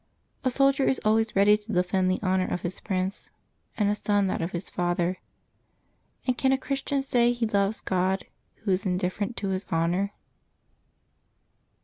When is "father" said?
4.67-5.19